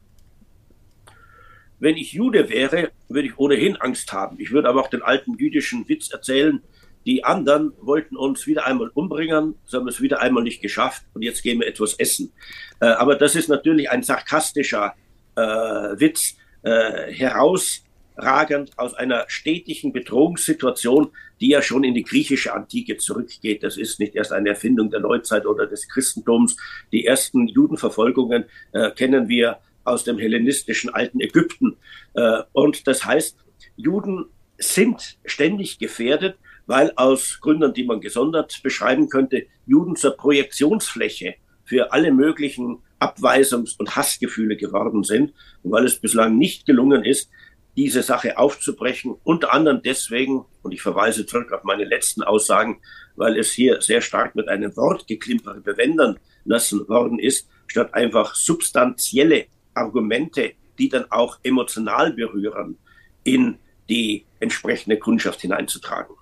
[1.79, 4.41] Wenn ich Jude wäre, würde ich ohnehin Angst haben.
[4.41, 6.63] Ich würde aber auch den alten jüdischen Witz erzählen,
[7.05, 11.23] die anderen wollten uns wieder einmal umbringen, sie haben es wieder einmal nicht geschafft und
[11.23, 12.33] jetzt gehen wir etwas essen.
[12.81, 14.95] Äh, aber das ist natürlich ein sarkastischer
[15.37, 17.13] äh, Witz, äh,
[18.17, 23.63] herausragend aus einer stetigen Bedrohungssituation, die ja schon in die griechische Antike zurückgeht.
[23.63, 26.57] Das ist nicht erst eine Erfindung der Neuzeit oder des Christentums.
[26.93, 31.77] Die ersten Judenverfolgungen äh, kennen wir aus dem hellenistischen alten Ägypten.
[32.15, 33.37] Äh, und das heißt,
[33.77, 34.27] Juden
[34.59, 41.93] sind ständig gefährdet weil aus Gründen, die man gesondert beschreiben könnte, Juden zur Projektionsfläche für
[41.93, 47.31] alle möglichen Abweisungs- und Hassgefühle geworden sind und weil es bislang nicht gelungen ist,
[47.77, 52.81] diese Sache aufzubrechen, unter anderem deswegen, und ich verweise zurück auf meine letzten Aussagen,
[53.17, 59.47] weil es hier sehr stark mit einem Wortgeklimper bewändern lassen worden ist, statt einfach substanzielle
[59.75, 62.79] Argumente, die dann auch emotional berühren,
[63.25, 63.59] in
[63.89, 66.15] die entsprechende Kundschaft hineinzutragen.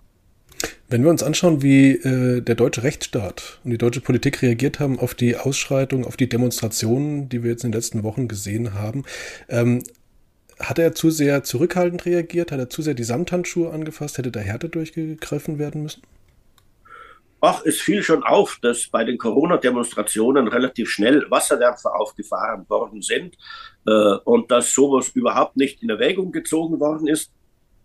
[0.89, 4.99] Wenn wir uns anschauen, wie äh, der deutsche Rechtsstaat und die deutsche Politik reagiert haben
[4.99, 9.05] auf die Ausschreitungen, auf die Demonstrationen, die wir jetzt in den letzten Wochen gesehen haben,
[9.49, 9.83] ähm,
[10.61, 12.53] hat er zu sehr zurückhaltend reagiert?
[12.53, 14.19] Hat er zu sehr die Samthandschuhe angefasst?
[14.19, 16.03] Hätte da härter durchgegriffen werden müssen?
[17.41, 23.37] Ach, es fiel schon auf, dass bei den Corona-Demonstrationen relativ schnell Wasserwerfer aufgefahren worden sind
[23.87, 27.33] äh, und dass sowas überhaupt nicht in Erwägung gezogen worden ist.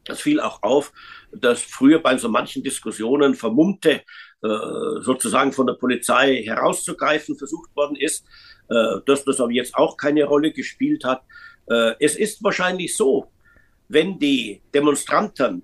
[0.06, 0.94] Das fiel auch auf,
[1.34, 4.02] dass früher bei so manchen Diskussionen Vermummte
[4.42, 4.48] äh,
[5.02, 8.26] sozusagen von der Polizei herauszugreifen versucht worden ist,
[8.70, 11.22] äh, dass das aber jetzt auch keine Rolle gespielt hat.
[11.70, 13.32] Äh, es ist wahrscheinlich so,
[13.88, 15.64] wenn die Demonstranten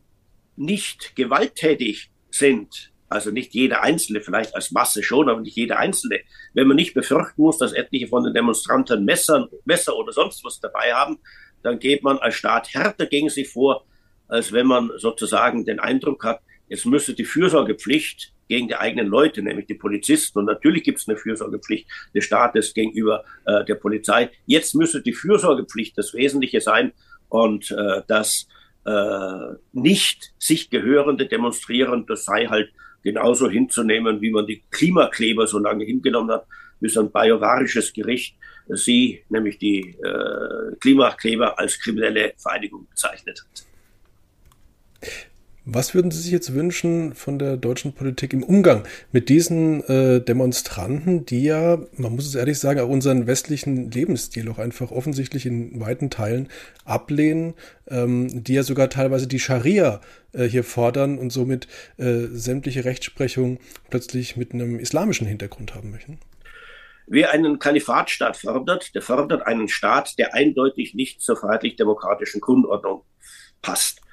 [0.55, 6.21] nicht gewalttätig sind, also nicht jeder Einzelne, vielleicht als Masse schon, aber nicht jeder Einzelne,
[6.53, 10.59] wenn man nicht befürchten muss, dass etliche von den Demonstranten Messern, Messer oder sonst was
[10.59, 11.19] dabei haben,
[11.61, 13.85] dann geht man als Staat härter gegen sie vor,
[14.27, 19.41] als wenn man sozusagen den Eindruck hat, es müsste die Fürsorgepflicht gegen die eigenen Leute,
[19.41, 20.39] nämlich die Polizisten.
[20.39, 24.29] Und natürlich gibt es eine Fürsorgepflicht des Staates gegenüber äh, der Polizei.
[24.45, 26.93] Jetzt müsste die Fürsorgepflicht das Wesentliche sein
[27.29, 28.47] und äh, das
[28.85, 32.71] äh, nicht sich gehörende Demonstrieren, das sei halt
[33.03, 36.45] genauso hinzunehmen, wie man die Klimakleber so lange hingenommen hat,
[36.79, 38.35] bis ein bayerisches Gericht
[38.67, 43.65] sie, nämlich die äh, Klimakleber, als kriminelle Vereinigung bezeichnet hat.
[45.67, 50.21] Was würden Sie sich jetzt wünschen von der deutschen Politik im Umgang mit diesen äh,
[50.21, 55.47] Demonstranten, die ja, man muss es ehrlich sagen, auch unseren westlichen Lebensstil auch einfach offensichtlich
[55.47, 56.49] in weiten Teilen
[56.83, 57.55] ablehnen,
[57.87, 60.01] ähm, die ja sogar teilweise die Scharia
[60.33, 63.57] äh, hier fordern und somit äh, sämtliche Rechtsprechung
[63.89, 66.19] plötzlich mit einem islamischen Hintergrund haben möchten?
[67.07, 73.01] Wer einen Kalifatstaat fördert, der fördert einen Staat, der eindeutig nicht zur freiheitlich-demokratischen Grundordnung
[73.63, 74.04] passt.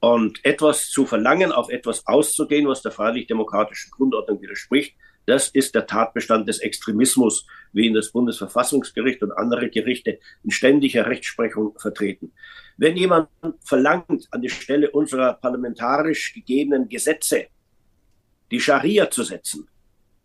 [0.00, 4.96] Und etwas zu verlangen, auf etwas auszugehen, was der freiheitlich-demokratischen Grundordnung widerspricht,
[5.28, 11.06] das ist der Tatbestand des Extremismus, wie ihn das Bundesverfassungsgericht und andere Gerichte in ständiger
[11.06, 12.32] Rechtsprechung vertreten.
[12.78, 13.28] Wenn jemand
[13.60, 17.48] verlangt, an die Stelle unserer parlamentarisch gegebenen Gesetze
[18.50, 19.68] die Scharia zu setzen,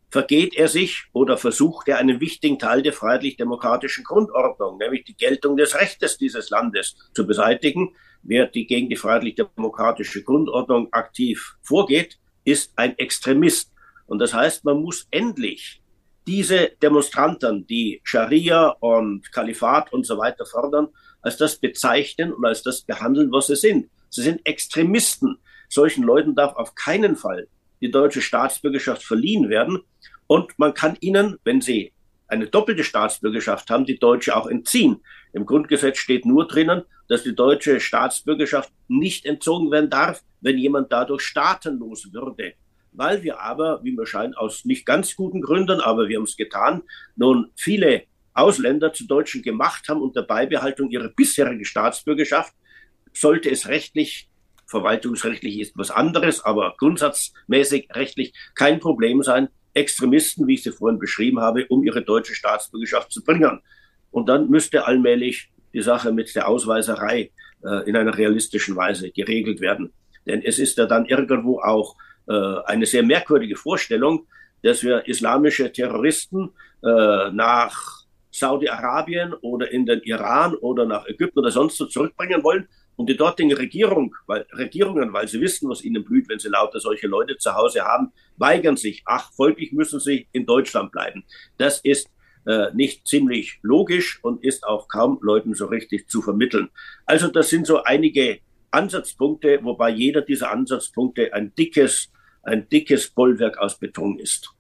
[0.09, 5.57] vergeht er sich oder versucht er einen wichtigen Teil der freiheitlich-demokratischen Grundordnung, nämlich die Geltung
[5.57, 12.73] des Rechtes dieses Landes zu beseitigen, wer die gegen die freiheitlich-demokratische Grundordnung aktiv vorgeht, ist
[12.75, 13.71] ein Extremist.
[14.05, 15.81] Und das heißt, man muss endlich
[16.25, 20.88] diese Demonstranten, die Scharia und Kalifat und so weiter fordern,
[21.21, 23.89] als das bezeichnen und als das behandeln, was sie sind.
[24.09, 25.38] Sie sind Extremisten.
[25.69, 27.47] Solchen Leuten darf auf keinen Fall
[27.81, 29.79] die deutsche Staatsbürgerschaft verliehen werden.
[30.27, 31.91] Und man kann ihnen, wenn sie
[32.27, 35.01] eine doppelte Staatsbürgerschaft haben, die deutsche auch entziehen.
[35.33, 40.91] Im Grundgesetz steht nur drinnen, dass die deutsche Staatsbürgerschaft nicht entzogen werden darf, wenn jemand
[40.91, 42.53] dadurch staatenlos würde.
[42.91, 46.38] Weil wir aber, wie mir scheint, aus nicht ganz guten Gründen, aber wir haben es
[46.38, 46.83] getan,
[47.15, 52.53] nun viele Ausländer zu Deutschen gemacht haben unter Beibehaltung ihrer bisherigen Staatsbürgerschaft,
[53.13, 54.29] sollte es rechtlich
[54.65, 60.99] verwaltungsrechtlich ist was anderes, aber grundsatzmäßig rechtlich kein Problem sein, Extremisten, wie ich sie vorhin
[60.99, 63.62] beschrieben habe, um ihre deutsche Staatsbürgerschaft zu bringen.
[64.12, 67.31] Und dann müsste allmählich die Sache mit der Ausweiserei
[67.63, 69.91] äh, in einer realistischen Weise geregelt werden.
[70.25, 71.95] Denn es ist ja dann irgendwo auch
[72.27, 72.33] äh,
[72.65, 74.27] eine sehr merkwürdige Vorstellung,
[74.62, 76.51] dass wir islamische Terroristen
[76.83, 82.67] äh, nach Saudi-Arabien oder in den Iran oder nach Ägypten oder sonst so zurückbringen wollen
[82.95, 86.79] und die dortigen Regierung, weil, Regierungen, weil sie wissen, was ihnen blüht, wenn sie lauter
[86.79, 89.03] solche Leute zu Hause haben, weigern sich.
[89.06, 91.23] Ach, folglich müssen sie in Deutschland bleiben.
[91.58, 92.10] Das ist
[92.45, 96.69] äh, nicht ziemlich logisch und ist auch kaum Leuten so richtig zu vermitteln.
[97.06, 98.39] Also das sind so einige
[98.71, 102.12] Ansatzpunkte, wobei jeder dieser Ansatzpunkte ein dickes,
[102.43, 104.53] ein dickes Bollwerk aus Beton ist.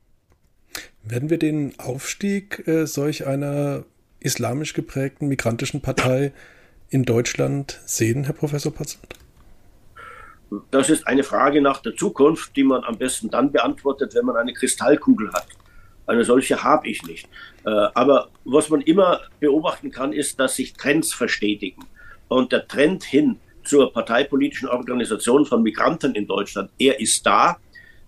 [1.03, 3.85] Werden wir den Aufstieg äh, solch einer
[4.19, 6.31] islamisch geprägten migrantischen Partei
[6.93, 9.15] in Deutschland sehen, Herr Professor Patzelt?
[10.69, 14.35] Das ist eine Frage nach der Zukunft, die man am besten dann beantwortet, wenn man
[14.35, 15.47] eine Kristallkugel hat.
[16.05, 17.27] Eine solche habe ich nicht.
[17.65, 21.83] Äh, aber was man immer beobachten kann, ist, dass sich Trends verstetigen.
[22.27, 27.57] Und der Trend hin zur parteipolitischen Organisation von Migranten in Deutschland, er ist da.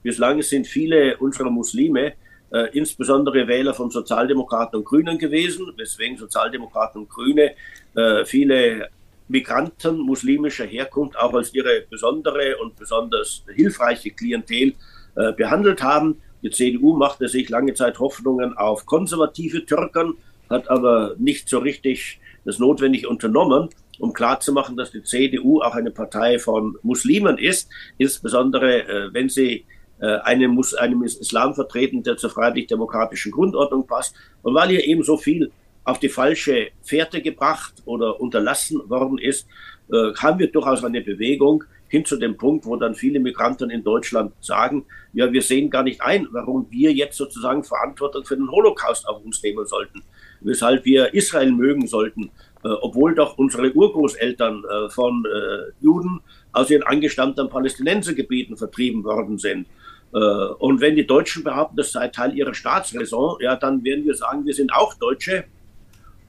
[0.04, 2.14] Bislang sind viele unserer Muslime
[2.56, 7.52] äh, insbesondere Wähler von Sozialdemokraten und Grünen gewesen, weswegen Sozialdemokraten und Grüne
[7.96, 8.88] äh, viele
[9.28, 14.74] Migranten muslimischer Herkunft auch als ihre besondere und besonders hilfreiche Klientel
[15.16, 16.22] äh, behandelt haben.
[16.44, 20.14] Die CDU machte sich lange Zeit Hoffnungen auf konservative Türken,
[20.50, 25.92] hat aber nicht so richtig das Notwendige unternommen, um klarzumachen, dass die CDU auch eine
[25.92, 29.66] Partei von Muslimen ist, insbesondere äh, wenn sie
[30.00, 34.16] äh, einem, einem Islam vertreten, der zur freiheitlich-demokratischen Grundordnung passt.
[34.42, 35.52] Und weil hier eben so viel
[35.84, 39.48] auf die falsche Fährte gebracht oder unterlassen worden ist,
[39.92, 43.84] äh, haben wir durchaus eine Bewegung hin zu dem Punkt, wo dann viele Migranten in
[43.84, 48.50] Deutschland sagen, ja, wir sehen gar nicht ein, warum wir jetzt sozusagen Verantwortung für den
[48.50, 50.02] Holocaust auf uns nehmen sollten,
[50.42, 52.32] weshalb wir Israel mögen sollten,
[52.64, 59.38] äh, obwohl doch unsere Urgroßeltern äh, von äh, Juden aus ihren angestammten Palästinensergebieten vertrieben worden
[59.38, 59.68] sind.
[60.16, 60.18] Äh,
[60.60, 64.46] und wenn die Deutschen behaupten, das sei Teil ihrer Staatsräson, ja, dann werden wir sagen,
[64.46, 65.44] wir sind auch Deutsche.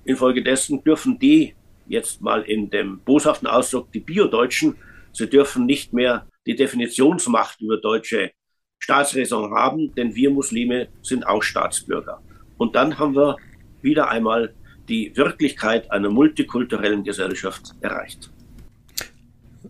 [0.04, 1.54] Infolgedessen dürfen die
[1.86, 4.76] jetzt mal in dem boshaften Ausdruck die Biodeutschen,
[5.12, 8.32] sie dürfen nicht mehr die Definitionsmacht über deutsche
[8.80, 12.20] Staatsräson haben, denn wir Muslime sind auch Staatsbürger.
[12.58, 13.36] Und dann haben wir
[13.82, 14.52] wieder einmal
[14.88, 18.30] die Wirklichkeit einer multikulturellen Gesellschaft erreicht.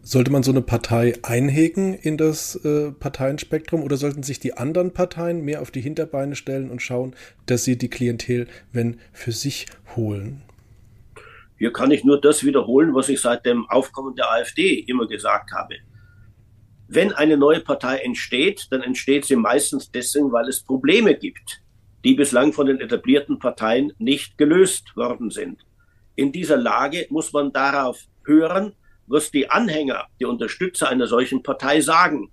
[0.09, 4.93] Sollte man so eine Partei einhegen in das äh, Parteienspektrum oder sollten sich die anderen
[4.93, 7.17] Parteien mehr auf die Hinterbeine stellen und schauen,
[7.47, 9.67] dass sie die Klientel, wenn für sich
[9.97, 10.43] holen?
[11.59, 15.51] Hier kann ich nur das wiederholen, was ich seit dem Aufkommen der AfD immer gesagt
[15.51, 15.75] habe.
[16.87, 21.63] Wenn eine neue Partei entsteht, dann entsteht sie meistens deswegen, weil es Probleme gibt,
[22.05, 25.67] die bislang von den etablierten Parteien nicht gelöst worden sind.
[26.15, 31.81] In dieser Lage muss man darauf hören, was die Anhänger, die Unterstützer einer solchen Partei
[31.81, 32.31] sagen.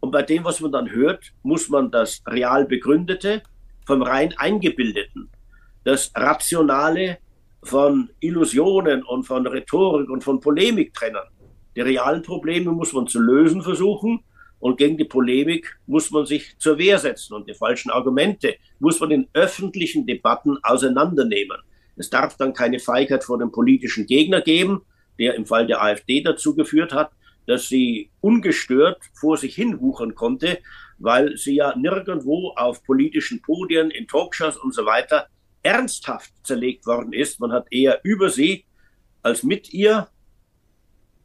[0.00, 3.42] Und bei dem, was man dann hört, muss man das real begründete
[3.86, 5.30] vom rein eingebildeten,
[5.84, 7.18] das rationale
[7.62, 11.22] von Illusionen und von Rhetorik und von Polemik trennen.
[11.74, 14.20] Die realen Probleme muss man zu lösen versuchen
[14.58, 19.00] und gegen die Polemik muss man sich zur Wehr setzen und die falschen Argumente muss
[19.00, 21.58] man in öffentlichen Debatten auseinandernehmen.
[21.96, 24.82] Es darf dann keine Feigheit vor dem politischen Gegner geben,
[25.18, 27.10] der im Fall der AfD dazu geführt hat,
[27.46, 30.58] dass sie ungestört vor sich hin wuchern konnte,
[30.98, 35.28] weil sie ja nirgendwo auf politischen Podien, in Talkshows und so weiter
[35.62, 37.40] ernsthaft zerlegt worden ist.
[37.40, 38.64] Man hat eher über sie
[39.22, 40.08] als mit ihr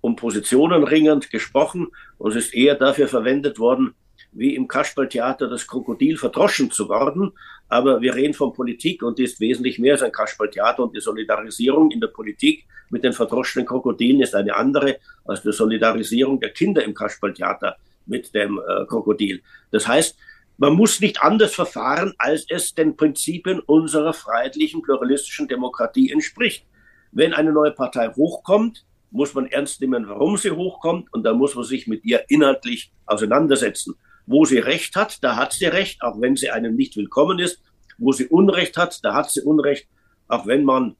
[0.01, 3.93] um Positionen ringend gesprochen und es ist eher dafür verwendet worden,
[4.32, 7.34] wie im Kasperltheater das Krokodil verdroschen zu worden.
[7.67, 11.02] Aber wir reden von Politik und die ist wesentlich mehr als ein Kasperltheater und die
[11.02, 16.52] Solidarisierung in der Politik mit den verdroschenen Krokodilen ist eine andere als die Solidarisierung der
[16.52, 19.41] Kinder im Kasperltheater mit dem äh, Krokodil.
[19.72, 20.17] Das heißt,
[20.58, 26.65] man muss nicht anders verfahren, als es den Prinzipien unserer freiheitlichen, pluralistischen Demokratie entspricht.
[27.12, 31.55] Wenn eine neue Partei hochkommt, muss man ernst nehmen, warum sie hochkommt und dann muss
[31.55, 33.95] man sich mit ihr inhaltlich auseinandersetzen.
[34.32, 37.61] Wo sie Recht hat, da hat sie Recht, auch wenn sie einem nicht willkommen ist.
[37.97, 39.89] Wo sie Unrecht hat, da hat sie Unrecht,
[40.29, 40.95] auch wenn man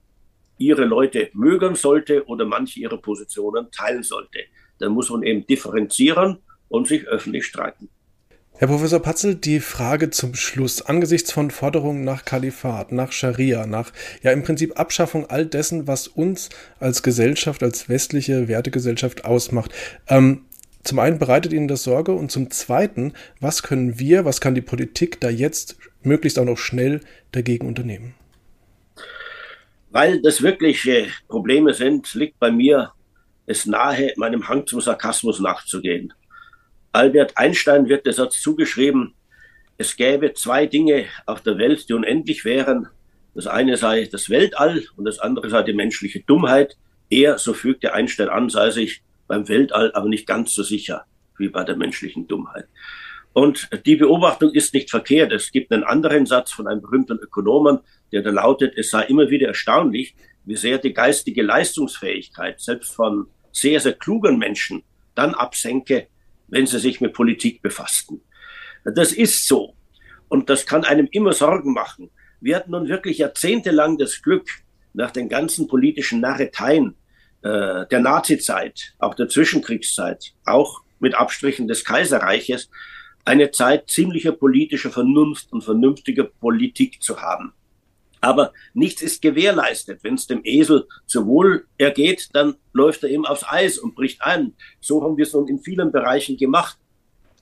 [0.58, 4.40] ihre Leute mögen sollte oder manche ihre Positionen teilen sollte.
[4.80, 7.88] Dann muss man eben differenzieren und sich öffentlich streiten.
[8.58, 10.82] Herr Professor Patzel, die Frage zum Schluss.
[10.82, 16.10] Angesichts von Forderungen nach Kalifat, nach Scharia, nach ja im Prinzip Abschaffung all dessen, was
[16.10, 16.50] uns
[16.82, 19.72] als Gesellschaft, als westliche Wertegesellschaft ausmacht.
[20.10, 20.48] Ähm,
[20.84, 24.62] Zum einen bereitet Ihnen das Sorge und zum zweiten, was können wir, was kann die
[24.62, 27.02] Politik da jetzt möglichst auch noch schnell
[27.32, 28.16] dagegen unternehmen?
[29.92, 32.94] Weil das wirkliche Probleme sind, liegt bei mir
[33.46, 36.14] es nahe, meinem Hang zum Sarkasmus nachzugehen.
[36.94, 39.14] Albert Einstein wird der Satz zugeschrieben,
[39.78, 42.88] es gäbe zwei Dinge auf der Welt, die unendlich wären.
[43.34, 46.78] Das eine sei das Weltall und das andere sei die menschliche Dummheit.
[47.10, 49.02] Er, so fügte Einstein an, sei sich
[49.32, 51.06] beim Weltall aber nicht ganz so sicher
[51.38, 52.68] wie bei der menschlichen Dummheit.
[53.32, 55.32] Und die Beobachtung ist nicht verkehrt.
[55.32, 57.80] Es gibt einen anderen Satz von einem berühmten Ökonomen,
[58.12, 63.28] der da lautet, es sei immer wieder erstaunlich, wie sehr die geistige Leistungsfähigkeit selbst von
[63.54, 64.84] sehr, sehr klugen Menschen
[65.16, 66.08] dann absenke,
[66.50, 68.20] wenn sie sich mit Politik befassten.
[68.84, 69.76] Das ist so.
[70.28, 72.10] Und das kann einem immer Sorgen machen.
[72.42, 74.50] Wir hatten nun wirklich jahrzehntelang das Glück,
[74.94, 76.98] nach den ganzen politischen Narreteien
[77.44, 82.70] äh, der Nazizeit, auch der Zwischenkriegszeit, auch mit Abstrichen des Kaiserreiches,
[83.26, 87.54] eine Zeit ziemlicher politischer Vernunft und vernünftiger Politik zu haben.
[88.20, 90.04] Aber nichts ist gewährleistet.
[90.04, 94.22] Wenn es dem Esel zu wohl ergeht, dann läuft er eben aufs Eis und bricht
[94.22, 94.54] ein.
[94.80, 96.78] So haben wir es nun in vielen Bereichen gemacht,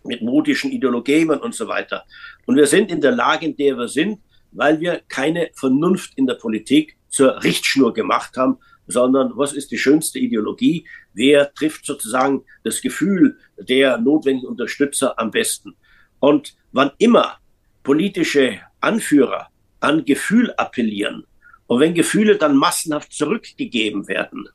[0.06, 2.06] mit modischen Ideologien und so weiter.
[2.45, 4.22] Und wir sind in der Lage, in der wir sind,
[4.52, 8.58] weil wir keine Vernunft in der Politik zur Richtschnur gemacht haben,
[8.89, 10.85] sondern was ist die schönste Ideologie?
[11.13, 15.75] Wer trifft sozusagen das Gefühl der notwendigen Unterstützer am besten?
[16.19, 17.37] Und wann immer
[17.83, 19.47] politische Anführer
[19.79, 21.25] an Gefühl appellieren.
[21.67, 24.49] Und wenn Gefühle dann massenhaft zurückgegeben werden,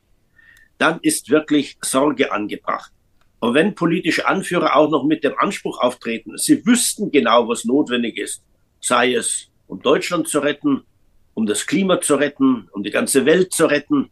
[0.78, 2.92] dann ist wirklich Sorge angebracht.
[3.40, 8.18] Und wenn politische Anführer auch noch mit dem Anspruch auftreten, sie wüssten genau, was notwendig
[8.18, 8.42] ist,
[8.80, 10.82] sei es um Deutschland zu retten,
[11.34, 14.10] um das Klima zu retten, um die ganze Welt zu retten.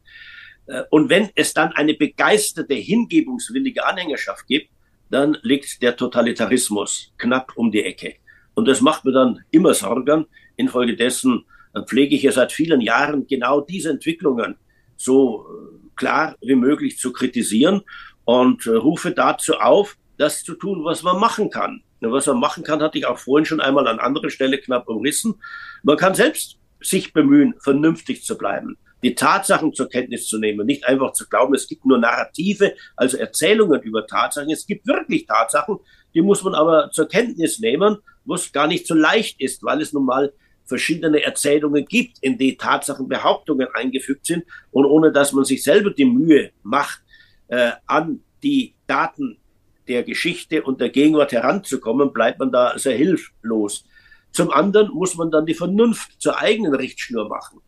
[0.67, 4.71] Äh, und wenn es dann eine begeisterte, hingebungswillige Anhängerschaft gibt,
[5.11, 8.17] dann liegt der Totalitarismus knapp um die Ecke.
[8.55, 11.45] Und das macht mir dann immer Sorgen, Infolgedessen
[11.75, 14.57] äh, pflege ich ja seit vielen Jahren genau diese Entwicklungen
[14.97, 17.83] so äh, klar wie möglich zu kritisieren
[18.25, 21.83] und rufe dazu auf, das zu tun, was man machen kann.
[22.01, 25.35] Was man machen kann, hatte ich auch vorhin schon einmal an anderer Stelle knapp umrissen.
[25.83, 30.87] Man kann selbst sich bemühen, vernünftig zu bleiben, die Tatsachen zur Kenntnis zu nehmen, nicht
[30.87, 34.51] einfach zu glauben, es gibt nur Narrative, also Erzählungen über Tatsachen.
[34.51, 35.79] Es gibt wirklich Tatsachen,
[36.15, 39.93] die muss man aber zur Kenntnis nehmen, was gar nicht so leicht ist, weil es
[39.93, 40.33] nun mal
[40.65, 46.05] verschiedene Erzählungen gibt, in die Tatsachenbehauptungen eingefügt sind und ohne dass man sich selber die
[46.05, 47.03] Mühe macht,
[47.49, 49.39] äh, an die Daten
[49.89, 53.85] der Geschichte und der Gegenwart heranzukommen, bleibt man da sehr hilflos.
[54.33, 57.61] Zum anderen muss man dann die Vernunft zur eigenen Richtschnur machen.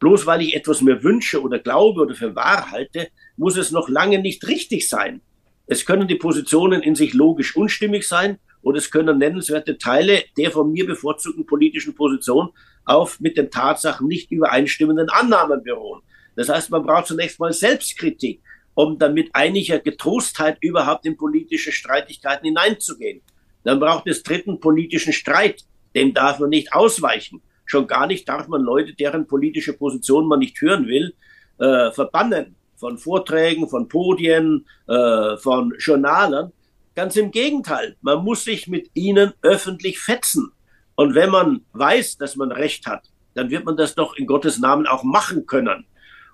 [0.00, 3.88] Bloß weil ich etwas mir wünsche oder glaube oder für wahr halte, muss es noch
[3.88, 5.20] lange nicht richtig sein.
[5.66, 10.50] Es können die Positionen in sich logisch unstimmig sein und es können nennenswerte Teile der
[10.50, 12.50] von mir bevorzugten politischen Position
[12.84, 16.02] auf mit den Tatsachen nicht übereinstimmenden Annahmen beruhen.
[16.34, 18.40] Das heißt, man braucht zunächst mal Selbstkritik,
[18.74, 23.20] um dann mit einiger Getrostheit überhaupt in politische Streitigkeiten hineinzugehen.
[23.62, 25.64] Dann braucht es dritten politischen Streit.
[25.94, 27.42] Dem darf man nicht ausweichen.
[27.64, 31.14] Schon gar nicht darf man Leute, deren politische Position man nicht hören will,
[31.58, 36.52] äh, verbannen von Vorträgen, von Podien, äh, von Journalen,
[37.00, 40.52] Ganz im Gegenteil, man muss sich mit ihnen öffentlich fetzen.
[40.96, 44.58] Und wenn man weiß, dass man Recht hat, dann wird man das doch in Gottes
[44.58, 45.86] Namen auch machen können.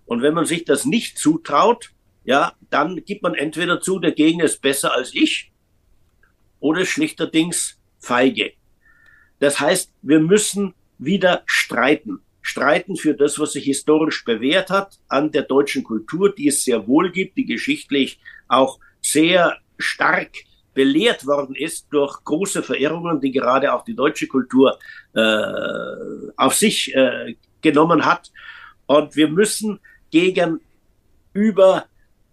[0.07, 1.91] Und wenn man sich das nicht zutraut,
[2.25, 5.53] ja, dann gibt man entweder zu, der Gegner ist besser als ich,
[6.59, 8.53] oder schlichterdings feige.
[9.39, 12.21] Das heißt, wir müssen wieder streiten.
[12.43, 16.87] Streiten für das, was sich historisch bewährt hat an der deutschen Kultur, die es sehr
[16.87, 20.31] wohl gibt, die geschichtlich auch sehr stark
[20.73, 24.79] belehrt worden ist durch große Verirrungen, die gerade auch die deutsche Kultur
[25.15, 25.21] äh,
[26.37, 28.31] auf sich äh, genommen hat.
[28.87, 29.81] Und wir müssen
[30.13, 31.87] gegenüber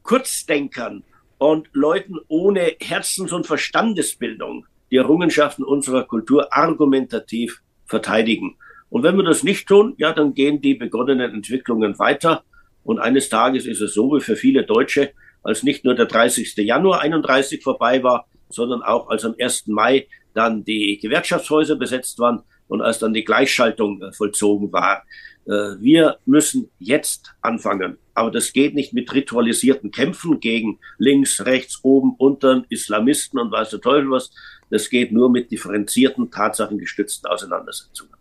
[0.04, 1.04] Kurzdenkern
[1.38, 8.58] und Leuten ohne Herzens- und Verstandesbildung die Errungenschaften unserer Kultur argumentativ verteidigen.
[8.90, 12.44] Und wenn wir das nicht tun, ja, dann gehen die begonnenen Entwicklungen weiter.
[12.84, 16.56] Und eines Tages ist es so wie für viele Deutsche, als nicht nur der 30.
[16.58, 19.66] Januar 31 vorbei war, sondern auch als am 1.
[19.66, 25.02] Mai dann die Gewerkschaftshäuser besetzt waren und als dann die Gleichschaltung äh, vollzogen war.
[25.48, 27.98] Äh, wir müssen jetzt anfangen.
[28.14, 33.72] Aber das geht nicht mit ritualisierten Kämpfen gegen links, rechts, oben, unten, Islamisten und weiß
[33.72, 34.32] der Teufel was.
[34.74, 38.16] Das geht nur mit differenzierten, tatsachengestützten Auseinandersetzungen.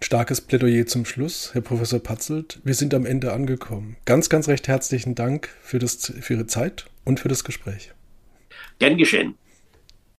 [0.00, 2.58] Starkes Plädoyer zum Schluss, Herr Professor Patzelt.
[2.64, 3.96] Wir sind am Ende angekommen.
[4.04, 7.92] Ganz, ganz recht herzlichen Dank für, das, für Ihre Zeit und für das Gespräch.
[8.80, 9.36] Gern geschehen.